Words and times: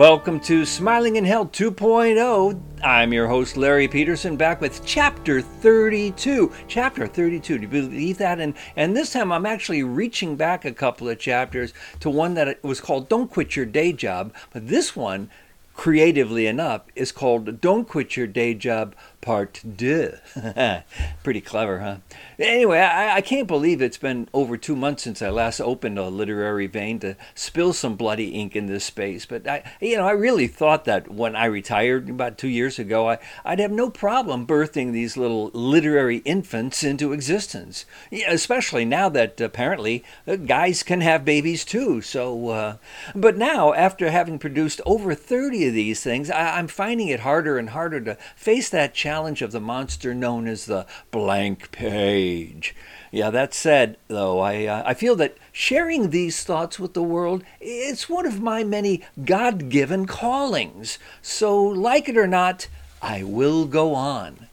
Welcome 0.00 0.40
to 0.40 0.64
Smiling 0.64 1.16
in 1.16 1.26
Hell 1.26 1.44
2.0. 1.44 2.58
I'm 2.82 3.12
your 3.12 3.28
host, 3.28 3.58
Larry 3.58 3.86
Peterson, 3.86 4.34
back 4.34 4.62
with 4.62 4.82
chapter 4.86 5.42
32. 5.42 6.50
Chapter 6.68 7.06
32, 7.06 7.58
do 7.58 7.60
you 7.60 7.68
believe 7.68 8.16
that? 8.16 8.40
And, 8.40 8.54
and 8.76 8.96
this 8.96 9.12
time 9.12 9.30
I'm 9.30 9.44
actually 9.44 9.82
reaching 9.82 10.36
back 10.36 10.64
a 10.64 10.72
couple 10.72 11.06
of 11.06 11.18
chapters 11.18 11.74
to 12.00 12.08
one 12.08 12.32
that 12.32 12.64
was 12.64 12.80
called 12.80 13.10
Don't 13.10 13.30
Quit 13.30 13.56
Your 13.56 13.66
Day 13.66 13.92
Job. 13.92 14.32
But 14.54 14.68
this 14.68 14.96
one, 14.96 15.28
creatively 15.74 16.46
enough, 16.46 16.84
is 16.96 17.12
called 17.12 17.60
Don't 17.60 17.86
Quit 17.86 18.16
Your 18.16 18.26
Day 18.26 18.54
Job 18.54 18.94
Part 19.20 19.60
2. 19.76 20.14
Pretty 21.22 21.42
clever, 21.42 21.80
huh? 21.80 21.96
Anyway, 22.38 22.78
I, 22.78 23.16
I, 23.16 23.20
can't 23.20 23.46
believe 23.46 23.82
it's 23.82 23.98
been 23.98 24.30
over 24.32 24.56
two 24.56 24.74
months 24.74 25.02
since 25.02 25.20
I 25.20 25.28
last 25.28 25.60
opened 25.60 25.98
a 25.98 26.08
literary 26.08 26.66
vein 26.66 26.98
to 27.00 27.16
spill 27.34 27.74
some 27.74 27.96
bloody 27.96 28.28
ink 28.28 28.56
in 28.56 28.64
this 28.64 28.84
space. 28.84 29.26
But 29.26 29.46
I, 29.46 29.62
you 29.78 29.98
know, 29.98 30.06
I 30.06 30.12
really 30.12 30.46
thought 30.46 30.86
that 30.86 31.10
when 31.10 31.36
I 31.36 31.44
retired 31.44 32.08
about 32.08 32.38
two 32.38 32.48
years 32.48 32.78
ago, 32.78 33.10
I, 33.10 33.18
I'd 33.44 33.58
have 33.58 33.70
no 33.70 33.90
problem 33.90 34.46
birthing 34.46 34.92
these 34.92 35.18
little 35.18 35.50
literary 35.52 36.18
infants 36.18 36.82
into 36.82 37.12
existence. 37.12 37.84
Yeah, 38.10 38.32
especially 38.32 38.86
now 38.86 39.10
that 39.10 39.38
apparently 39.38 40.02
uh, 40.26 40.36
guys 40.36 40.82
can 40.82 41.02
have 41.02 41.26
babies 41.26 41.66
too. 41.66 42.00
So, 42.00 42.48
uh, 42.48 42.76
but 43.14 43.36
now 43.36 43.74
after 43.74 44.10
having 44.10 44.38
produced 44.38 44.80
over 44.86 45.14
30 45.14 45.68
of 45.68 45.74
these 45.74 46.02
things, 46.02 46.30
I, 46.30 46.56
I'm 46.56 46.68
finding 46.68 47.08
it 47.08 47.20
harder 47.20 47.58
and 47.58 47.68
harder 47.70 48.00
to 48.00 48.16
face 48.34 48.70
that 48.70 48.94
challenge 48.94 49.09
of 49.10 49.50
the 49.50 49.60
monster 49.60 50.14
known 50.14 50.46
as 50.46 50.66
the 50.66 50.86
blank 51.10 51.72
page. 51.72 52.76
Yeah, 53.10 53.30
that 53.30 53.52
said, 53.52 53.96
though, 54.06 54.38
I, 54.38 54.66
uh, 54.66 54.84
I 54.86 54.94
feel 54.94 55.16
that 55.16 55.36
sharing 55.50 56.10
these 56.10 56.44
thoughts 56.44 56.78
with 56.78 56.94
the 56.94 57.02
world 57.02 57.42
is 57.60 58.08
one 58.08 58.24
of 58.24 58.40
my 58.40 58.62
many 58.62 59.02
God 59.24 59.68
given 59.68 60.06
callings. 60.06 61.00
So, 61.22 61.60
like 61.60 62.08
it 62.08 62.16
or 62.16 62.28
not, 62.28 62.68
I 63.02 63.24
will 63.24 63.64
go 63.66 63.96
on. 63.96 64.46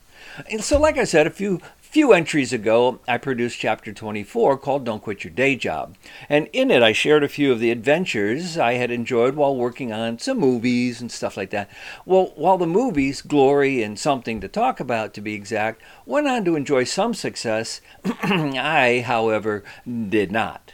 And 0.49 0.63
so, 0.63 0.79
like 0.79 0.97
I 0.97 1.03
said 1.03 1.27
a 1.27 1.31
few 1.31 1.61
few 1.97 2.13
entries 2.13 2.53
ago, 2.53 2.99
I 3.07 3.17
produced 3.17 3.57
chapter 3.57 3.91
24 3.91 4.59
called 4.59 4.85
Don't 4.85 5.01
Quit 5.01 5.23
Your 5.23 5.33
Day 5.33 5.55
Job. 5.55 5.95
And 6.29 6.47
in 6.53 6.69
it, 6.69 6.83
I 6.83 6.91
shared 6.91 7.23
a 7.23 7.27
few 7.27 7.51
of 7.51 7.59
the 7.59 7.71
adventures 7.71 8.55
I 8.55 8.73
had 8.73 8.91
enjoyed 8.91 9.33
while 9.33 9.55
working 9.55 9.91
on 9.91 10.19
some 10.19 10.37
movies 10.37 11.01
and 11.01 11.11
stuff 11.11 11.35
like 11.35 11.49
that. 11.49 11.71
Well, 12.05 12.33
while 12.35 12.59
the 12.59 12.67
movies, 12.67 13.23
Glory 13.23 13.81
and 13.81 13.97
Something 13.97 14.39
to 14.41 14.47
Talk 14.47 14.79
About 14.79 15.15
to 15.15 15.21
be 15.21 15.33
exact, 15.33 15.81
went 16.05 16.27
on 16.27 16.45
to 16.45 16.55
enjoy 16.55 16.83
some 16.83 17.15
success, 17.15 17.81
I, 18.05 19.03
however, 19.03 19.63
did 19.87 20.31
not. 20.31 20.73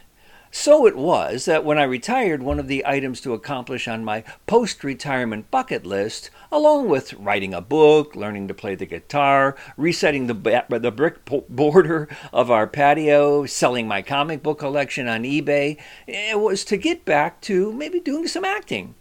So 0.56 0.86
it 0.86 0.94
was 0.94 1.46
that 1.46 1.64
when 1.64 1.78
I 1.78 1.82
retired, 1.82 2.40
one 2.40 2.60
of 2.60 2.68
the 2.68 2.86
items 2.86 3.20
to 3.22 3.32
accomplish 3.32 3.88
on 3.88 4.04
my 4.04 4.22
post 4.46 4.84
retirement 4.84 5.50
bucket 5.50 5.84
list, 5.84 6.30
along 6.52 6.88
with 6.88 7.12
writing 7.14 7.52
a 7.52 7.60
book, 7.60 8.14
learning 8.14 8.46
to 8.46 8.54
play 8.54 8.76
the 8.76 8.86
guitar, 8.86 9.56
resetting 9.76 10.28
the, 10.28 10.64
the 10.78 10.92
brick 10.92 11.24
border 11.24 12.08
of 12.32 12.52
our 12.52 12.68
patio, 12.68 13.46
selling 13.46 13.88
my 13.88 14.00
comic 14.00 14.44
book 14.44 14.60
collection 14.60 15.08
on 15.08 15.24
eBay, 15.24 15.76
it 16.06 16.38
was 16.38 16.64
to 16.66 16.76
get 16.76 17.04
back 17.04 17.40
to 17.40 17.72
maybe 17.72 17.98
doing 17.98 18.28
some 18.28 18.44
acting. 18.44 18.94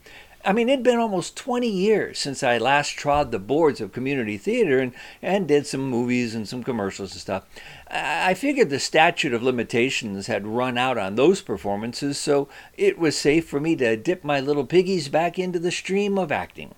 I 0.45 0.51
mean, 0.51 0.67
it'd 0.67 0.83
been 0.83 0.99
almost 0.99 1.37
20 1.37 1.69
years 1.69 2.19
since 2.19 2.43
I 2.43 2.57
last 2.57 2.89
trod 2.89 3.31
the 3.31 3.39
boards 3.39 3.79
of 3.79 3.93
community 3.93 4.37
theater 4.37 4.79
and, 4.79 4.91
and 5.21 5.47
did 5.47 5.65
some 5.65 5.89
movies 5.89 6.35
and 6.35 6.45
some 6.47 6.63
commercials 6.63 7.13
and 7.13 7.21
stuff. 7.21 7.45
I 7.89 8.33
figured 8.33 8.69
the 8.69 8.79
statute 8.79 9.33
of 9.33 9.41
limitations 9.41 10.27
had 10.27 10.45
run 10.45 10.77
out 10.77 10.97
on 10.97 11.15
those 11.15 11.41
performances, 11.41 12.17
so 12.17 12.49
it 12.75 12.99
was 12.99 13.15
safe 13.17 13.47
for 13.47 13.61
me 13.61 13.77
to 13.77 13.95
dip 13.95 14.25
my 14.25 14.41
little 14.41 14.65
piggies 14.65 15.07
back 15.07 15.39
into 15.39 15.59
the 15.59 15.71
stream 15.71 16.17
of 16.17 16.29
acting. 16.29 16.75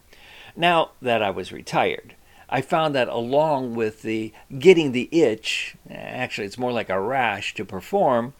Now 0.55 0.91
that 1.01 1.23
I 1.23 1.31
was 1.31 1.51
retired, 1.51 2.15
I 2.47 2.61
found 2.61 2.93
that 2.93 3.07
along 3.07 3.73
with 3.73 4.03
the 4.03 4.31
getting 4.59 4.91
the 4.91 5.09
itch, 5.11 5.75
actually, 5.89 6.45
it's 6.45 6.59
more 6.59 6.71
like 6.71 6.89
a 6.89 7.01
rash 7.01 7.55
to 7.55 7.65
perform, 7.65 8.35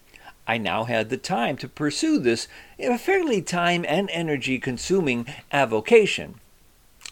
I 0.48 0.58
now 0.58 0.84
had 0.84 1.10
the 1.10 1.18
time 1.18 1.58
to 1.58 1.68
pursue 1.68 2.20
this 2.20 2.48
fairly 3.00 3.42
time 3.42 3.86
and 3.88 4.10
energy 4.12 4.60
consuming 4.60 5.28
avocation. 5.52 6.40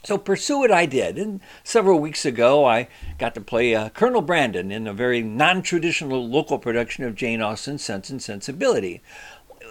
So 0.04 0.18
pursue 0.18 0.66
it 0.66 0.72
I 0.72 0.86
did. 0.86 1.18
And 1.18 1.40
several 1.64 2.00
weeks 2.00 2.26
ago, 2.26 2.66
I 2.66 2.90
got 3.18 3.34
to 3.36 3.42
play 3.42 3.74
uh, 3.74 3.90
Colonel 3.90 4.22
Brandon 4.22 4.72
in 4.72 4.86
a 4.86 4.94
very 4.94 5.22
non 5.22 5.62
traditional 5.62 6.28
local 6.28 6.60
production 6.60 7.06
of 7.06 7.16
Jane 7.16 7.42
Austen's 7.42 7.84
Sense 7.84 8.10
and 8.10 8.22
Sensibility. 8.22 9.02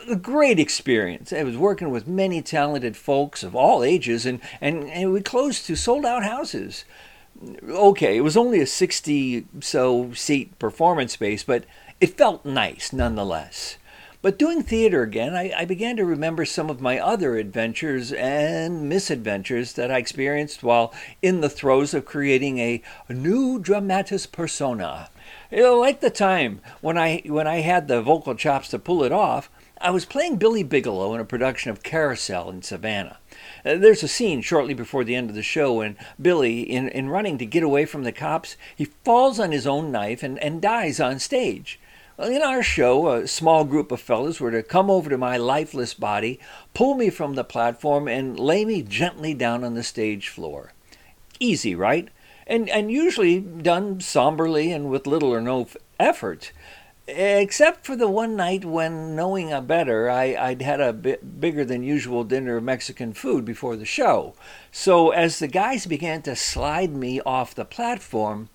A 0.08 0.16
great 0.16 0.58
experience. 0.58 1.32
I 1.32 1.44
was 1.44 1.56
working 1.56 1.90
with 1.90 2.08
many 2.08 2.42
talented 2.42 2.96
folks 2.96 3.44
of 3.44 3.54
all 3.54 3.84
ages, 3.84 4.26
and, 4.26 4.40
and, 4.60 4.90
and 4.90 5.12
we 5.12 5.20
closed 5.20 5.66
to 5.66 5.76
sold 5.76 6.04
out 6.04 6.24
houses. 6.24 6.84
Okay, 7.68 8.16
it 8.16 8.22
was 8.22 8.36
only 8.36 8.60
a 8.60 8.66
60 8.66 9.46
so 9.60 10.12
seat 10.14 10.58
performance 10.58 11.12
space, 11.12 11.44
but 11.44 11.64
it 12.02 12.18
felt 12.18 12.44
nice 12.44 12.92
nonetheless. 12.92 13.76
But 14.22 14.36
doing 14.36 14.64
theater 14.64 15.02
again, 15.02 15.36
I, 15.36 15.52
I, 15.56 15.64
began 15.64 15.96
to 15.98 16.04
remember 16.04 16.44
some 16.44 16.68
of 16.68 16.80
my 16.80 16.98
other 16.98 17.36
adventures 17.36 18.12
and 18.12 18.88
misadventures 18.88 19.74
that 19.74 19.92
I 19.92 19.98
experienced 19.98 20.64
while 20.64 20.92
in 21.22 21.42
the 21.42 21.48
throes 21.48 21.94
of 21.94 22.04
creating 22.04 22.58
a 22.58 22.82
new 23.08 23.60
dramatis 23.60 24.26
persona. 24.26 25.10
You 25.52 25.58
know, 25.58 25.78
like 25.78 26.00
the 26.00 26.10
time 26.10 26.60
when 26.80 26.98
I 26.98 27.22
when 27.26 27.46
I 27.46 27.60
had 27.60 27.86
the 27.86 28.02
vocal 28.02 28.34
chops 28.34 28.68
to 28.70 28.80
pull 28.80 29.04
it 29.04 29.12
off, 29.12 29.48
I 29.80 29.90
was 29.90 30.04
playing 30.04 30.36
Billy 30.38 30.64
Bigelow 30.64 31.14
in 31.14 31.20
a 31.20 31.24
production 31.24 31.70
of 31.70 31.84
Carousel 31.84 32.50
in 32.50 32.62
Savannah. 32.62 33.18
Uh, 33.64 33.76
there's 33.76 34.02
a 34.02 34.08
scene 34.08 34.42
shortly 34.42 34.74
before 34.74 35.04
the 35.04 35.14
end 35.14 35.30
of 35.30 35.36
the 35.36 35.42
show 35.42 35.74
when 35.74 35.96
Billy, 36.20 36.62
in, 36.62 36.88
in 36.88 37.10
running 37.10 37.38
to 37.38 37.46
get 37.46 37.62
away 37.62 37.84
from 37.84 38.02
the 38.02 38.12
cops, 38.12 38.56
he 38.74 38.86
falls 39.04 39.38
on 39.38 39.52
his 39.52 39.68
own 39.68 39.92
knife 39.92 40.24
and, 40.24 40.36
and 40.40 40.60
dies 40.60 40.98
on 40.98 41.20
stage. 41.20 41.78
In 42.18 42.42
our 42.42 42.62
show, 42.62 43.08
a 43.08 43.26
small 43.26 43.64
group 43.64 43.90
of 43.90 44.00
fellows 44.00 44.38
were 44.38 44.50
to 44.50 44.62
come 44.62 44.90
over 44.90 45.08
to 45.08 45.16
my 45.16 45.38
lifeless 45.38 45.94
body, 45.94 46.38
pull 46.74 46.94
me 46.94 47.08
from 47.08 47.34
the 47.34 47.44
platform, 47.44 48.06
and 48.06 48.38
lay 48.38 48.66
me 48.66 48.82
gently 48.82 49.32
down 49.32 49.64
on 49.64 49.74
the 49.74 49.82
stage 49.82 50.28
floor. 50.28 50.74
Easy, 51.40 51.74
right? 51.74 52.10
And, 52.46 52.68
and 52.68 52.92
usually 52.92 53.40
done 53.40 54.00
somberly 54.00 54.72
and 54.72 54.90
with 54.90 55.06
little 55.06 55.32
or 55.32 55.40
no 55.40 55.68
effort. 55.98 56.52
Except 57.08 57.86
for 57.86 57.96
the 57.96 58.08
one 58.08 58.36
night 58.36 58.66
when, 58.66 59.16
knowing 59.16 59.50
a 59.50 59.62
better, 59.62 60.10
I, 60.10 60.34
I'd 60.34 60.60
had 60.60 60.82
a 60.82 60.92
bit 60.92 61.40
bigger 61.40 61.64
than 61.64 61.82
usual 61.82 62.24
dinner 62.24 62.58
of 62.58 62.62
Mexican 62.62 63.14
food 63.14 63.46
before 63.46 63.74
the 63.74 63.86
show. 63.86 64.34
So 64.70 65.10
as 65.10 65.38
the 65.38 65.48
guys 65.48 65.86
began 65.86 66.20
to 66.22 66.36
slide 66.36 66.94
me 66.94 67.22
off 67.22 67.54
the 67.54 67.64
platform, 67.64 68.50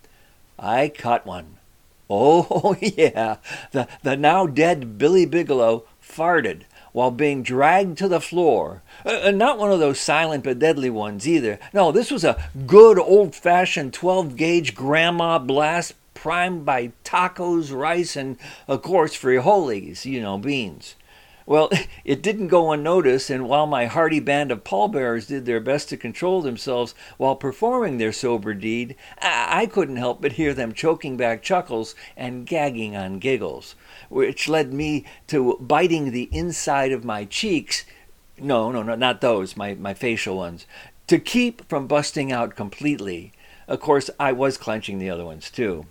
I 0.59 0.89
cut 0.89 1.25
one. 1.25 1.56
Oh, 2.09 2.75
yeah, 2.81 3.37
the, 3.71 3.87
the 4.03 4.15
now 4.15 4.47
dead 4.47 4.97
Billy 4.97 5.25
Bigelow 5.25 5.85
farted 6.01 6.63
while 6.93 7.11
being 7.11 7.43
dragged 7.43 7.97
to 7.97 8.07
the 8.07 8.21
floor. 8.21 8.81
Uh, 9.05 9.19
uh 9.25 9.31
not 9.31 9.59
one 9.59 9.71
of 9.71 9.79
those 9.79 9.99
silent 9.99 10.43
but 10.43 10.59
deadly 10.59 10.89
ones 10.89 11.27
either. 11.27 11.59
No, 11.73 11.91
this 11.91 12.09
was 12.09 12.23
a 12.23 12.49
good 12.65 12.97
old 12.97 13.35
fashioned 13.35 13.93
12 13.93 14.35
gauge 14.35 14.73
grandma 14.73 15.37
blast 15.37 15.93
primed 16.13 16.65
by 16.65 16.91
tacos, 17.03 17.71
rice, 17.71 18.15
and, 18.15 18.37
of 18.67 18.81
course, 18.81 19.15
frijoles, 19.15 20.03
you 20.03 20.19
know, 20.19 20.37
beans. 20.37 20.95
Well, 21.47 21.69
it 22.03 22.21
didn't 22.21 22.49
go 22.49 22.71
unnoticed, 22.71 23.31
and 23.31 23.47
while 23.47 23.65
my 23.65 23.85
hearty 23.85 24.19
band 24.19 24.51
of 24.51 24.65
pallbearers 24.65 25.27
did 25.27 25.45
their 25.45 25.61
best 25.61 25.89
to 25.89 25.97
control 25.97 26.41
themselves 26.41 26.93
while 27.15 27.35
performing 27.35 27.97
their 27.97 28.11
sober 28.11 28.53
deed, 28.53 28.95
I 29.19 29.65
couldn't 29.65 29.95
help 29.95 30.21
but 30.21 30.33
hear 30.33 30.53
them 30.53 30.73
choking 30.73 31.15
back 31.17 31.41
chuckles 31.41 31.95
and 32.15 32.45
gagging 32.45 32.95
on 32.95 33.19
giggles, 33.19 33.75
which 34.09 34.49
led 34.49 34.73
me 34.73 35.05
to 35.27 35.57
biting 35.61 36.11
the 36.11 36.29
inside 36.33 36.91
of 36.91 37.05
my 37.05 37.23
cheeks. 37.23 37.85
No, 38.37 38.71
no, 38.71 38.83
no, 38.83 38.95
not 38.95 39.21
those, 39.21 39.55
my, 39.55 39.73
my 39.73 39.93
facial 39.93 40.35
ones, 40.35 40.67
to 41.07 41.17
keep 41.17 41.67
from 41.69 41.87
busting 41.87 42.29
out 42.29 42.55
completely. 42.55 43.31
Of 43.69 43.79
course, 43.79 44.09
I 44.19 44.33
was 44.33 44.57
clenching 44.57 44.99
the 44.99 45.09
other 45.09 45.25
ones 45.25 45.49
too. 45.49 45.85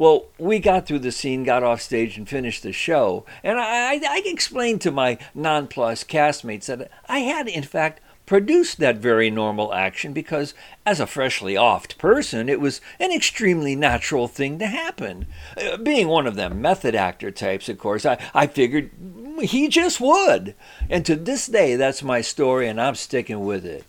Well, 0.00 0.28
we 0.38 0.60
got 0.60 0.86
through 0.86 1.00
the 1.00 1.12
scene, 1.12 1.44
got 1.44 1.62
off 1.62 1.82
stage, 1.82 2.16
and 2.16 2.26
finished 2.26 2.62
the 2.62 2.72
show. 2.72 3.26
And 3.44 3.60
I, 3.60 3.96
I 3.96 4.22
explained 4.24 4.80
to 4.80 4.90
my 4.90 5.18
nonplussed 5.34 6.08
castmates 6.08 6.64
that 6.66 6.90
I 7.06 7.18
had, 7.18 7.48
in 7.48 7.64
fact, 7.64 8.00
produced 8.24 8.78
that 8.78 8.96
very 8.96 9.28
normal 9.28 9.74
action 9.74 10.14
because, 10.14 10.54
as 10.86 11.00
a 11.00 11.06
freshly 11.06 11.52
offed 11.52 11.98
person, 11.98 12.48
it 12.48 12.60
was 12.60 12.80
an 12.98 13.12
extremely 13.12 13.76
natural 13.76 14.26
thing 14.26 14.58
to 14.60 14.68
happen. 14.68 15.26
Uh, 15.54 15.76
being 15.76 16.08
one 16.08 16.26
of 16.26 16.34
them 16.34 16.62
method 16.62 16.94
actor 16.94 17.30
types, 17.30 17.68
of 17.68 17.76
course, 17.76 18.06
I, 18.06 18.16
I 18.32 18.46
figured 18.46 18.92
he 19.42 19.68
just 19.68 20.00
would. 20.00 20.54
And 20.88 21.04
to 21.04 21.14
this 21.14 21.46
day, 21.46 21.76
that's 21.76 22.02
my 22.02 22.22
story, 22.22 22.68
and 22.68 22.80
I'm 22.80 22.94
sticking 22.94 23.44
with 23.44 23.66
it. 23.66 23.84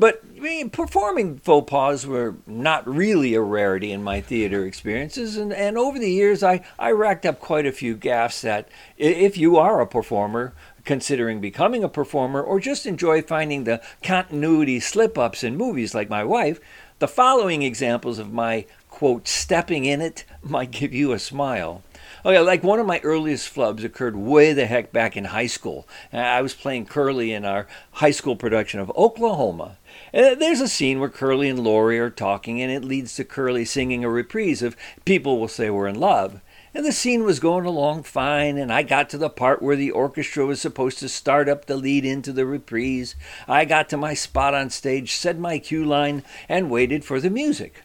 But 0.00 0.22
I 0.34 0.40
mean, 0.40 0.70
performing 0.70 1.40
faux 1.40 1.70
pas 1.70 2.06
were 2.06 2.36
not 2.46 2.88
really 2.88 3.34
a 3.34 3.42
rarity 3.42 3.92
in 3.92 4.02
my 4.02 4.22
theater 4.22 4.64
experiences, 4.64 5.36
and, 5.36 5.52
and 5.52 5.76
over 5.76 5.98
the 5.98 6.10
years 6.10 6.42
I, 6.42 6.64
I 6.78 6.90
racked 6.92 7.26
up 7.26 7.38
quite 7.38 7.66
a 7.66 7.72
few 7.72 7.98
gaffes 7.98 8.40
that, 8.40 8.70
if 8.96 9.36
you 9.36 9.58
are 9.58 9.78
a 9.78 9.86
performer, 9.86 10.54
considering 10.86 11.38
becoming 11.38 11.84
a 11.84 11.88
performer, 11.90 12.40
or 12.40 12.60
just 12.60 12.86
enjoy 12.86 13.20
finding 13.20 13.64
the 13.64 13.82
continuity 14.02 14.80
slip 14.80 15.18
ups 15.18 15.44
in 15.44 15.58
movies 15.58 15.94
like 15.94 16.08
my 16.08 16.24
wife, 16.24 16.60
the 16.98 17.06
following 17.06 17.60
examples 17.60 18.18
of 18.18 18.32
my 18.32 18.64
quote, 18.88 19.28
stepping 19.28 19.84
in 19.84 20.00
it 20.00 20.24
might 20.42 20.70
give 20.70 20.94
you 20.94 21.12
a 21.12 21.18
smile. 21.18 21.82
Oh, 22.24 22.30
yeah, 22.30 22.40
like 22.40 22.62
one 22.62 22.78
of 22.78 22.86
my 22.86 23.00
earliest 23.00 23.54
flubs 23.54 23.84
occurred 23.84 24.16
way 24.16 24.52
the 24.52 24.66
heck 24.66 24.92
back 24.92 25.16
in 25.16 25.26
high 25.26 25.46
school. 25.46 25.88
Uh, 26.12 26.18
I 26.18 26.42
was 26.42 26.54
playing 26.54 26.86
Curly 26.86 27.32
in 27.32 27.44
our 27.44 27.66
high 27.92 28.10
school 28.10 28.36
production 28.36 28.80
of 28.80 28.92
Oklahoma. 28.96 29.78
And 30.12 30.40
there's 30.40 30.60
a 30.60 30.68
scene 30.68 31.00
where 31.00 31.08
Curly 31.08 31.48
and 31.48 31.58
Laurey 31.58 31.98
are 31.98 32.10
talking, 32.10 32.60
and 32.60 32.70
it 32.70 32.84
leads 32.84 33.14
to 33.16 33.24
Curly 33.24 33.64
singing 33.64 34.04
a 34.04 34.10
reprise 34.10 34.62
of 34.62 34.76
People 35.04 35.40
Will 35.40 35.48
Say 35.48 35.70
We're 35.70 35.88
in 35.88 35.98
Love. 35.98 36.40
And 36.74 36.84
the 36.84 36.92
scene 36.92 37.24
was 37.24 37.40
going 37.40 37.64
along 37.64 38.04
fine, 38.04 38.56
and 38.58 38.72
I 38.72 38.82
got 38.82 39.10
to 39.10 39.18
the 39.18 39.30
part 39.30 39.60
where 39.60 39.74
the 39.74 39.90
orchestra 39.90 40.46
was 40.46 40.60
supposed 40.60 40.98
to 41.00 41.08
start 41.08 41.48
up 41.48 41.64
the 41.64 41.76
lead 41.76 42.04
into 42.04 42.32
the 42.32 42.46
reprise. 42.46 43.16
I 43.48 43.64
got 43.64 43.88
to 43.88 43.96
my 43.96 44.14
spot 44.14 44.54
on 44.54 44.70
stage, 44.70 45.14
said 45.14 45.40
my 45.40 45.58
cue 45.58 45.84
line, 45.84 46.22
and 46.48 46.70
waited 46.70 47.04
for 47.04 47.20
the 47.20 47.30
music 47.30 47.82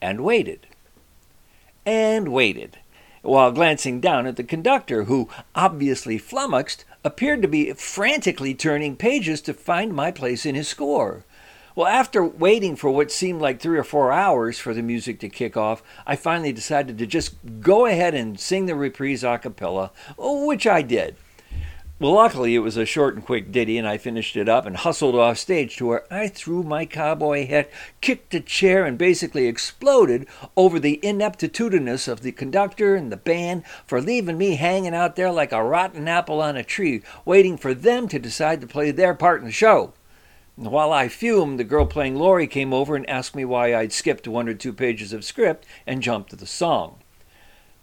and 0.00 0.22
waited 0.22 0.66
and 1.84 2.28
waited 2.28 2.78
while 3.22 3.52
glancing 3.52 4.00
down 4.00 4.26
at 4.26 4.36
the 4.36 4.44
conductor, 4.44 5.04
who, 5.04 5.28
obviously 5.54 6.18
flummoxed, 6.18 6.84
appeared 7.04 7.42
to 7.42 7.48
be 7.48 7.72
frantically 7.72 8.54
turning 8.54 8.96
pages 8.96 9.40
to 9.42 9.54
find 9.54 9.92
my 9.92 10.10
place 10.10 10.44
in 10.46 10.54
his 10.54 10.68
score. 10.68 11.24
Well, 11.74 11.86
after 11.86 12.24
waiting 12.24 12.74
for 12.74 12.90
what 12.90 13.12
seemed 13.12 13.42
like 13.42 13.60
three 13.60 13.78
or 13.78 13.84
four 13.84 14.10
hours 14.10 14.58
for 14.58 14.72
the 14.72 14.80
music 14.80 15.20
to 15.20 15.28
kick 15.28 15.58
off, 15.58 15.82
I 16.06 16.16
finally 16.16 16.52
decided 16.52 16.96
to 16.96 17.06
just 17.06 17.34
go 17.60 17.84
ahead 17.84 18.14
and 18.14 18.40
sing 18.40 18.64
the 18.64 18.74
reprise 18.74 19.22
a 19.22 19.36
cappella, 19.36 19.90
which 20.16 20.66
I 20.66 20.80
did. 20.80 21.16
Well, 21.98 22.12
luckily, 22.12 22.54
it 22.54 22.58
was 22.58 22.76
a 22.76 22.84
short 22.84 23.14
and 23.14 23.24
quick 23.24 23.50
ditty, 23.50 23.78
and 23.78 23.88
I 23.88 23.96
finished 23.96 24.36
it 24.36 24.50
up 24.50 24.66
and 24.66 24.76
hustled 24.76 25.14
off 25.14 25.38
stage 25.38 25.78
to 25.78 25.86
where 25.86 26.12
I 26.12 26.28
threw 26.28 26.62
my 26.62 26.84
cowboy 26.84 27.46
hat, 27.46 27.70
kicked 28.02 28.34
a 28.34 28.40
chair, 28.40 28.84
and 28.84 28.98
basically 28.98 29.46
exploded 29.46 30.26
over 30.58 30.78
the 30.78 31.00
ineptitudinous 31.02 32.06
of 32.06 32.20
the 32.20 32.32
conductor 32.32 32.96
and 32.96 33.10
the 33.10 33.16
band 33.16 33.64
for 33.86 34.02
leaving 34.02 34.36
me 34.36 34.56
hanging 34.56 34.94
out 34.94 35.16
there 35.16 35.32
like 35.32 35.52
a 35.52 35.64
rotten 35.64 36.06
apple 36.06 36.42
on 36.42 36.54
a 36.54 36.62
tree, 36.62 37.00
waiting 37.24 37.56
for 37.56 37.72
them 37.72 38.08
to 38.08 38.18
decide 38.18 38.60
to 38.60 38.66
play 38.66 38.90
their 38.90 39.14
part 39.14 39.40
in 39.40 39.46
the 39.46 39.50
show. 39.50 39.94
While 40.56 40.92
I 40.92 41.08
fumed, 41.08 41.58
the 41.58 41.64
girl 41.64 41.86
playing 41.86 42.16
Laurey 42.16 42.46
came 42.46 42.74
over 42.74 42.94
and 42.94 43.08
asked 43.08 43.34
me 43.34 43.46
why 43.46 43.74
I'd 43.74 43.94
skipped 43.94 44.28
one 44.28 44.50
or 44.50 44.54
two 44.54 44.74
pages 44.74 45.14
of 45.14 45.24
script 45.24 45.64
and 45.86 46.02
jumped 46.02 46.28
to 46.28 46.36
the 46.36 46.46
song. 46.46 46.96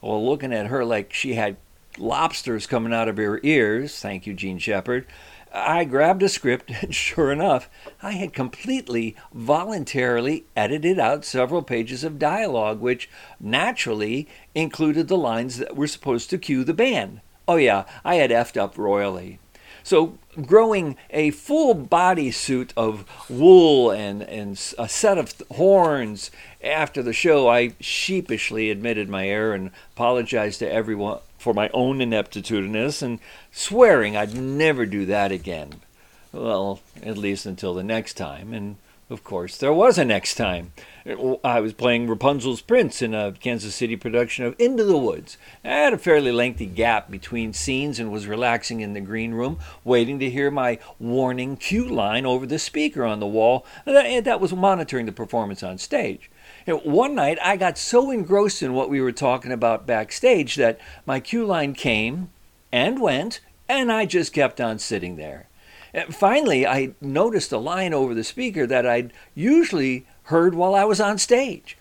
Well, 0.02 0.24
looking 0.24 0.54
at 0.54 0.68
her 0.68 0.86
like 0.86 1.14
she 1.14 1.34
had 1.34 1.58
lobsters 1.98 2.68
coming 2.68 2.94
out 2.94 3.08
of 3.08 3.18
her 3.18 3.40
ears, 3.44 4.00
thank 4.00 4.26
you, 4.26 4.34
Jean 4.34 4.58
Shepherd. 4.58 5.06
I 5.54 5.84
grabbed 5.84 6.24
a 6.24 6.30
script, 6.30 6.72
and 6.82 6.94
sure 6.94 7.32
enough, 7.32 7.70
I 8.02 8.14
had 8.14 8.34
completely 8.34 9.16
voluntarily 9.34 10.46
edited 10.56 11.00
out 11.00 11.26
several 11.26 11.62
pages 11.62 12.04
of 12.04 12.20
dialogue, 12.20 12.80
which 12.80 13.10
naturally 13.40 14.28
included 14.56 15.08
the 15.08 15.18
lines 15.18 15.58
that 15.58 15.76
were 15.76 15.88
supposed 15.88 16.30
to 16.32 16.38
cue 16.38 16.64
the 16.64 16.74
band. 16.74 17.22
Oh, 17.48 17.58
yeah, 17.58 17.84
I 18.04 18.16
had 18.16 18.32
effed 18.32 18.58
up 18.58 18.78
royally. 18.78 19.40
So, 19.86 20.18
growing 20.42 20.96
a 21.10 21.32
full 21.32 21.74
body 21.74 22.32
suit 22.32 22.74
of 22.78 23.06
wool 23.30 23.92
and, 23.92 24.24
and 24.24 24.54
a 24.80 24.88
set 24.88 25.18
of 25.18 25.36
horns 25.52 26.32
after 26.64 27.04
the 27.04 27.12
show, 27.12 27.50
I 27.50 27.74
sheepishly 27.82 28.72
admitted 28.72 29.10
my 29.10 29.28
error 29.28 29.54
and 29.54 29.72
apologized 29.94 30.60
to 30.60 30.72
everyone 30.72 31.20
for 31.44 31.54
my 31.54 31.70
own 31.74 32.00
ineptitudeness 32.00 33.02
and 33.02 33.20
swearing 33.52 34.16
I'd 34.16 34.34
never 34.34 34.86
do 34.86 35.06
that 35.08 35.32
again. 35.32 35.82
Well, 36.32 36.80
at 37.04 37.18
least 37.18 37.46
until 37.46 37.74
the 37.74 37.84
next 37.84 38.14
time. 38.16 38.54
And 38.54 38.78
of 39.10 39.26
course, 39.26 39.58
there 39.58 39.74
was 39.74 39.98
a 39.98 40.06
next 40.06 40.36
time. 40.36 40.72
I 41.44 41.60
was 41.60 41.74
playing 41.74 42.08
Rapunzel's 42.08 42.62
Prince 42.62 43.02
in 43.02 43.14
a 43.14 43.34
Kansas 43.34 43.76
City 43.76 43.98
production 43.98 44.46
of 44.46 44.56
Into 44.58 44.86
the 44.86 44.98
Woods. 44.98 45.38
I 45.64 45.68
had 45.68 45.94
a 45.94 45.98
fairly 45.98 46.32
lengthy 46.32 46.66
gap 46.66 47.12
between 47.12 47.52
scenes 47.52 48.00
and 48.00 48.12
was 48.12 48.26
relaxing 48.26 48.80
in 48.80 48.94
the 48.94 49.02
green 49.02 49.34
room, 49.34 49.60
waiting 49.84 50.18
to 50.20 50.30
hear 50.30 50.50
my 50.50 50.80
warning 50.98 51.58
cue 51.58 51.86
line 51.86 52.26
over 52.26 52.46
the 52.46 52.58
speaker 52.58 53.04
on 53.04 53.20
the 53.20 53.28
wall 53.28 53.66
that 53.86 54.40
was 54.40 54.54
monitoring 54.54 55.06
the 55.06 55.12
performance 55.12 55.62
on 55.62 55.78
stage. 55.78 56.32
One 56.66 57.16
night, 57.16 57.38
I 57.42 57.58
got 57.58 57.78
so 57.78 58.12
engrossed 58.12 58.62
in 58.62 58.74
what 58.74 58.90
we 58.90 59.02
were 59.02 59.12
talking 59.12 59.52
about 59.52 59.88
backstage 59.88 60.56
that 60.56 60.80
my 61.06 61.20
cue 61.20 61.46
line 61.46 61.74
came 61.74 62.30
and 62.72 63.02
went, 63.02 63.42
and 63.68 63.92
I 63.92 64.06
just 64.06 64.34
kept 64.34 64.62
on 64.62 64.80
sitting 64.80 65.16
there. 65.16 65.48
Finally, 66.10 66.66
I 66.66 66.96
noticed 67.02 67.52
a 67.52 67.58
line 67.58 67.94
over 67.94 68.14
the 68.14 68.24
speaker 68.24 68.66
that 68.66 68.86
I'd 68.86 69.14
usually 69.36 70.06
heard 70.24 70.56
while 70.56 70.74
I 70.74 70.86
was 70.86 71.00
on 71.00 71.18
stage. 71.18 71.78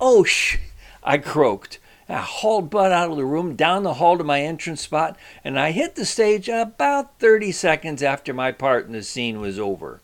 Oh, 0.00 0.24
sh! 0.24 0.58
I 1.02 1.18
croaked. 1.18 1.78
I 2.08 2.16
hauled 2.16 2.70
butt 2.70 2.92
out 2.92 3.10
of 3.10 3.16
the 3.16 3.24
room, 3.24 3.54
down 3.54 3.82
the 3.82 3.94
hall 3.94 4.16
to 4.16 4.24
my 4.24 4.40
entrance 4.40 4.80
spot, 4.80 5.18
and 5.44 5.58
I 5.58 5.72
hit 5.72 5.94
the 5.94 6.06
stage 6.06 6.48
about 6.48 7.18
30 7.18 7.52
seconds 7.52 8.02
after 8.02 8.32
my 8.32 8.50
part 8.52 8.86
in 8.86 8.92
the 8.92 9.02
scene 9.02 9.40
was 9.40 9.58
over. 9.58 10.00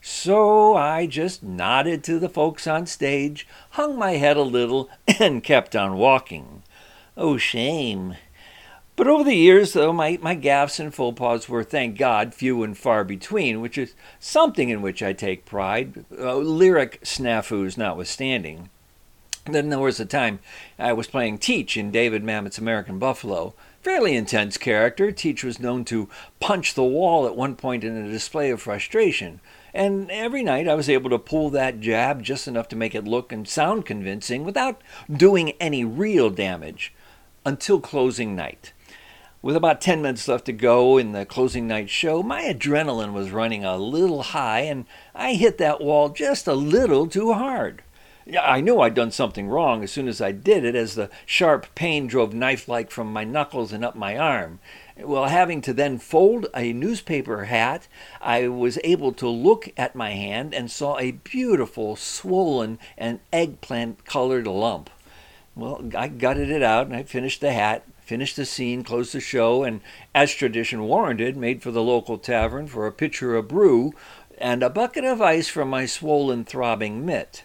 So 0.00 0.76
I 0.76 1.06
just 1.06 1.42
nodded 1.42 2.04
to 2.04 2.18
the 2.18 2.28
folks 2.28 2.66
on 2.66 2.86
stage, 2.86 3.46
hung 3.70 3.98
my 3.98 4.12
head 4.12 4.36
a 4.36 4.42
little, 4.42 4.88
and 5.18 5.42
kept 5.42 5.74
on 5.74 5.96
walking. 5.96 6.62
Oh, 7.16 7.36
shame. 7.36 8.16
But 8.94 9.06
over 9.06 9.22
the 9.22 9.34
years, 9.34 9.74
though, 9.74 9.92
my, 9.92 10.18
my 10.20 10.34
gaffes 10.34 10.80
and 10.80 10.92
faux 10.92 11.16
pas 11.18 11.48
were, 11.48 11.62
thank 11.62 11.96
God, 11.96 12.34
few 12.34 12.64
and 12.64 12.76
far 12.76 13.04
between, 13.04 13.60
which 13.60 13.78
is 13.78 13.94
something 14.18 14.70
in 14.70 14.82
which 14.82 15.02
I 15.02 15.12
take 15.12 15.44
pride, 15.44 16.04
uh, 16.18 16.36
lyric 16.36 17.00
snafus 17.02 17.78
notwithstanding. 17.78 18.70
Then 19.50 19.70
there 19.70 19.78
was 19.78 19.98
a 19.98 20.04
time 20.04 20.40
I 20.78 20.92
was 20.92 21.06
playing 21.06 21.38
Teach 21.38 21.76
in 21.76 21.90
David 21.90 22.22
Mamet's 22.22 22.58
American 22.58 22.98
Buffalo. 22.98 23.54
Fairly 23.80 24.14
intense 24.14 24.58
character, 24.58 25.10
Teach 25.10 25.42
was 25.42 25.58
known 25.58 25.86
to 25.86 26.10
punch 26.38 26.74
the 26.74 26.84
wall 26.84 27.26
at 27.26 27.34
one 27.34 27.56
point 27.56 27.82
in 27.82 27.96
a 27.96 28.10
display 28.10 28.50
of 28.50 28.60
frustration. 28.60 29.40
And 29.72 30.10
every 30.10 30.42
night 30.42 30.68
I 30.68 30.74
was 30.74 30.90
able 30.90 31.08
to 31.10 31.18
pull 31.18 31.48
that 31.50 31.80
jab 31.80 32.22
just 32.22 32.46
enough 32.46 32.68
to 32.68 32.76
make 32.76 32.94
it 32.94 33.04
look 33.04 33.32
and 33.32 33.48
sound 33.48 33.86
convincing 33.86 34.44
without 34.44 34.82
doing 35.10 35.52
any 35.52 35.82
real 35.84 36.28
damage 36.28 36.92
until 37.46 37.80
closing 37.80 38.36
night. 38.36 38.72
With 39.40 39.56
about 39.56 39.80
10 39.80 40.02
minutes 40.02 40.28
left 40.28 40.46
to 40.46 40.52
go 40.52 40.98
in 40.98 41.12
the 41.12 41.24
closing 41.24 41.66
night 41.66 41.88
show, 41.88 42.22
my 42.22 42.42
adrenaline 42.42 43.12
was 43.12 43.30
running 43.30 43.64
a 43.64 43.78
little 43.78 44.22
high 44.22 44.60
and 44.60 44.84
I 45.14 45.34
hit 45.34 45.56
that 45.58 45.80
wall 45.80 46.10
just 46.10 46.46
a 46.46 46.54
little 46.54 47.06
too 47.06 47.32
hard. 47.32 47.82
I 48.36 48.60
knew 48.60 48.80
I'd 48.80 48.94
done 48.94 49.10
something 49.10 49.48
wrong 49.48 49.82
as 49.82 49.90
soon 49.90 50.06
as 50.06 50.20
I 50.20 50.32
did 50.32 50.64
it, 50.64 50.74
as 50.74 50.94
the 50.94 51.08
sharp 51.24 51.74
pain 51.74 52.06
drove 52.06 52.34
knife 52.34 52.68
like 52.68 52.90
from 52.90 53.12
my 53.12 53.24
knuckles 53.24 53.72
and 53.72 53.84
up 53.84 53.94
my 53.94 54.18
arm. 54.18 54.60
Well, 54.98 55.26
having 55.26 55.62
to 55.62 55.72
then 55.72 55.98
fold 55.98 56.46
a 56.54 56.72
newspaper 56.72 57.44
hat, 57.44 57.88
I 58.20 58.48
was 58.48 58.78
able 58.84 59.12
to 59.12 59.28
look 59.28 59.70
at 59.76 59.94
my 59.94 60.10
hand 60.10 60.52
and 60.52 60.70
saw 60.70 60.98
a 60.98 61.12
beautiful, 61.12 61.96
swollen, 61.96 62.78
and 62.98 63.20
eggplant 63.32 64.04
colored 64.04 64.46
lump. 64.46 64.90
Well, 65.54 65.90
I 65.96 66.08
gutted 66.08 66.50
it 66.50 66.62
out 66.62 66.86
and 66.86 66.96
I 66.96 67.04
finished 67.04 67.40
the 67.40 67.52
hat, 67.52 67.84
finished 68.00 68.36
the 68.36 68.44
scene, 68.44 68.84
closed 68.84 69.14
the 69.14 69.20
show, 69.20 69.64
and, 69.64 69.80
as 70.14 70.34
tradition 70.34 70.82
warranted, 70.82 71.36
made 71.36 71.62
for 71.62 71.70
the 71.70 71.82
local 71.82 72.18
tavern 72.18 72.66
for 72.66 72.86
a 72.86 72.92
pitcher 72.92 73.36
of 73.36 73.48
brew 73.48 73.94
and 74.36 74.62
a 74.62 74.70
bucket 74.70 75.04
of 75.04 75.22
ice 75.22 75.48
from 75.48 75.70
my 75.70 75.86
swollen, 75.86 76.44
throbbing 76.44 77.06
mitt. 77.06 77.44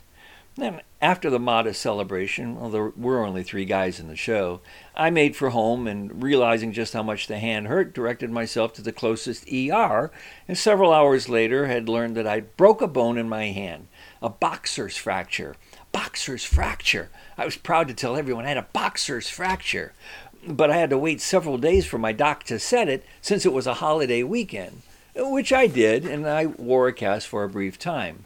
Then, 0.56 0.82
after 1.02 1.32
the 1.32 1.40
modest 1.40 1.82
celebration, 1.82 2.60
well, 2.60 2.70
there 2.70 2.90
were 2.96 3.26
only 3.26 3.42
three 3.42 3.66
guys 3.66 4.00
in 4.00 4.08
the 4.08 4.16
show, 4.16 4.62
I 4.96 5.10
made 5.10 5.36
for 5.36 5.50
home 5.50 5.88
and, 5.88 6.22
realizing 6.22 6.74
just 6.74 6.94
how 6.94 7.02
much 7.02 7.26
the 7.26 7.40
hand 7.40 7.68
hurt, 7.68 7.94
directed 7.94 8.30
myself 8.30 8.72
to 8.74 8.84
the 8.84 8.92
closest 8.92 9.52
ER, 9.52 10.12
and 10.48 10.58
several 10.58 10.94
hours 10.94 11.28
later 11.28 11.66
had 11.66 11.90
learned 11.90 12.16
that 12.18 12.28
I 12.28 12.42
broke 12.42 12.82
a 12.82 12.88
bone 12.88 13.18
in 13.18 13.28
my 13.28 13.46
hand, 13.46 13.88
a 14.22 14.30
boxer's 14.30 14.96
fracture. 14.96 15.56
Boxer's 15.92 16.44
fracture! 16.44 17.10
I 17.36 17.46
was 17.46 17.58
proud 17.58 17.88
to 17.88 17.96
tell 17.96 18.16
everyone 18.16 18.46
I 18.46 18.50
had 18.50 18.58
a 18.58 18.68
boxer's 18.74 19.30
fracture 19.30 19.94
but 20.48 20.70
I 20.70 20.78
had 20.78 20.90
to 20.90 20.98
wait 20.98 21.22
several 21.22 21.58
days 21.58 21.86
for 21.86 21.98
my 21.98 22.12
doc 22.12 22.44
to 22.46 22.60
set 22.60 22.90
it 22.90 23.06
since 23.22 23.46
it 23.46 23.54
was 23.54 23.68
a 23.68 23.76
holiday 23.76 24.24
weekend, 24.24 24.82
which 25.16 25.54
I 25.54 25.68
did, 25.68 26.06
and 26.06 26.28
I 26.28 26.48
wore 26.48 26.88
a 26.88 26.94
cast 26.94 27.28
for 27.28 27.44
a 27.44 27.50
brief 27.50 27.80
time. 27.80 28.26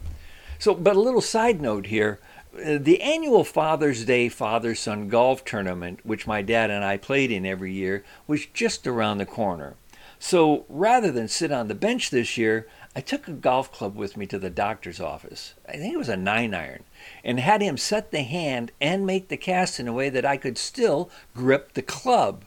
So, 0.60 0.74
but 0.74 0.96
a 0.96 1.00
little 1.00 1.22
side 1.22 1.62
note 1.62 1.88
here 1.88 2.20
the 2.58 3.02
annual 3.02 3.44
Father's 3.44 4.06
Day 4.06 4.30
Father 4.30 4.74
Son 4.74 5.10
Golf 5.10 5.46
Tournament, 5.46 6.00
which 6.04 6.28
my 6.28 6.42
dad 6.42 6.72
and 6.72 6.84
I 6.84 6.98
played 6.98 7.32
in 7.32 7.46
every 7.46 7.72
year, 7.72 8.04
was 8.26 8.46
just 8.48 8.88
around 8.88 9.18
the 9.18 9.26
corner. 9.26 9.76
So 10.20 10.66
rather 10.68 11.12
than 11.12 11.28
sit 11.28 11.52
on 11.52 11.68
the 11.68 11.76
bench 11.76 12.10
this 12.10 12.38
year, 12.38 12.68
I 12.96 13.02
took 13.02 13.28
a 13.28 13.34
golf 13.34 13.72
club 13.72 13.96
with 13.96 14.18
me 14.18 14.26
to 14.28 14.40
the 14.40 14.50
doctor's 14.50 15.00
office. 15.00 15.54
I 15.68 15.74
think 15.74 15.94
it 15.94 15.98
was 15.98 16.10
a 16.10 16.18
nine 16.18 16.56
iron 16.56 16.84
and 17.24 17.40
had 17.40 17.62
him 17.62 17.78
set 17.78 18.10
the 18.10 18.24
hand 18.24 18.72
and 18.82 19.06
make 19.06 19.28
the 19.28 19.38
cast 19.38 19.80
in 19.80 19.88
a 19.88 19.94
way 19.94 20.10
that 20.10 20.26
I 20.26 20.38
could 20.38 20.58
still 20.58 21.12
grip 21.36 21.74
the 21.74 21.84
club. 21.84 22.46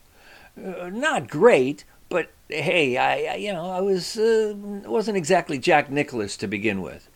Uh, 0.59 0.90
not 0.93 1.31
great, 1.31 1.85
but 2.09 2.31
hey, 2.49 2.97
I, 2.97 3.35
I 3.35 3.35
you 3.37 3.52
know 3.52 3.71
I 3.71 3.81
was 3.81 4.19
uh, 4.19 4.55
wasn't 4.57 5.17
exactly 5.17 5.59
Jack 5.59 5.88
Nicklaus 5.88 6.37
to 6.38 6.49
begin 6.49 6.83
with. 6.83 7.09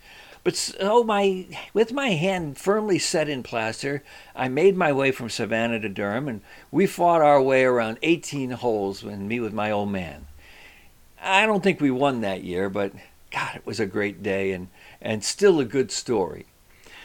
But 0.45 0.57
so 0.57 0.75
oh, 0.79 1.05
my, 1.05 1.47
with 1.73 1.91
my 1.95 2.11
hand 2.11 2.59
firmly 2.59 2.99
set 2.99 3.31
in 3.31 3.43
plaster, 3.43 4.03
I 4.37 4.49
made 4.49 4.77
my 4.77 4.93
way 4.93 5.11
from 5.11 5.31
Savannah 5.31 5.81
to 5.81 5.89
Durham, 5.89 6.29
and 6.29 6.43
we 6.71 6.87
fought 6.87 7.23
our 7.23 7.41
way 7.41 7.65
around 7.65 7.99
18 8.03 8.51
holes 8.51 9.03
and 9.03 9.27
me 9.27 9.41
with 9.41 9.55
my 9.55 9.71
old 9.71 9.91
man. 9.91 10.27
I 11.19 11.47
don't 11.47 11.63
think 11.63 11.81
we 11.81 11.91
won 11.91 12.21
that 12.21 12.45
year, 12.45 12.69
but 12.69 12.93
God, 13.31 13.57
it 13.57 13.65
was 13.65 13.81
a 13.81 13.87
great 13.87 14.23
day 14.23 14.53
and, 14.53 14.69
and 15.01 15.25
still 15.25 15.61
a 15.61 15.65
good 15.65 15.91
story. 15.91 16.45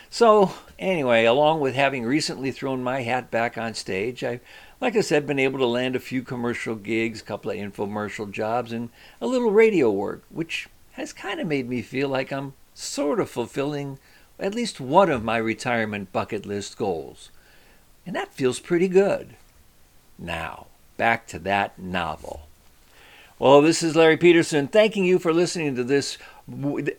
So, 0.09 0.51
anyway, 0.77 1.23
along 1.23 1.61
with 1.61 1.75
having 1.75 2.03
recently 2.03 2.51
thrown 2.51 2.83
my 2.83 3.03
hat 3.03 3.31
back 3.31 3.57
on 3.57 3.73
stage, 3.73 4.21
I, 4.21 4.41
like 4.81 4.97
I 4.97 5.01
said, 5.01 5.25
been 5.25 5.39
able 5.39 5.59
to 5.59 5.65
land 5.65 5.95
a 5.95 5.99
few 5.99 6.23
commercial 6.23 6.75
gigs, 6.75 7.21
a 7.21 7.25
couple 7.25 7.51
of 7.51 7.57
infomercial 7.57 8.29
jobs, 8.29 8.73
and 8.73 8.89
a 9.21 9.27
little 9.27 9.51
radio 9.51 9.89
work, 9.89 10.23
which 10.29 10.67
has 10.93 11.13
kind 11.13 11.39
of 11.39 11.47
made 11.47 11.69
me 11.69 11.81
feel 11.81 12.09
like 12.09 12.33
I'm 12.33 12.53
sort 12.79 13.19
of 13.19 13.29
fulfilling 13.29 13.99
at 14.39 14.55
least 14.55 14.79
one 14.79 15.09
of 15.09 15.23
my 15.23 15.37
retirement 15.37 16.11
bucket 16.13 16.45
list 16.45 16.77
goals. 16.77 17.29
And 18.05 18.15
that 18.15 18.33
feels 18.33 18.59
pretty 18.59 18.87
good. 18.87 19.35
Now, 20.17 20.67
back 20.97 21.27
to 21.27 21.39
that 21.39 21.77
novel. 21.77 22.47
Well, 23.37 23.61
this 23.61 23.83
is 23.83 23.95
Larry 23.95 24.17
Peterson 24.17 24.67
thanking 24.67 25.05
you 25.05 25.19
for 25.19 25.33
listening 25.33 25.75
to 25.75 25.83
this 25.83 26.17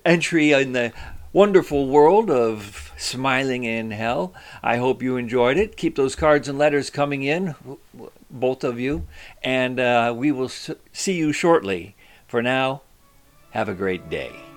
entry 0.05 0.53
in 0.53 0.73
the 0.73 0.93
wonderful 1.33 1.87
world 1.87 2.31
of 2.31 2.93
Smiling 2.97 3.65
in 3.65 3.91
Hell. 3.91 4.35
I 4.63 4.77
hope 4.77 5.03
you 5.03 5.17
enjoyed 5.17 5.57
it. 5.57 5.77
Keep 5.77 5.97
those 5.97 6.15
cards 6.15 6.49
and 6.49 6.59
letters 6.59 6.91
coming 6.91 7.23
in, 7.23 7.55
both 8.31 8.65
of 8.65 8.81
you, 8.81 9.07
and 9.43 9.81
uh, 9.81 10.15
we 10.17 10.33
will 10.33 10.49
see 10.49 11.15
you 11.15 11.33
shortly. 11.33 11.95
For 12.27 12.43
now, 12.43 12.83
have 13.51 13.69
a 13.69 13.75
great 13.75 14.09
day. 14.09 14.50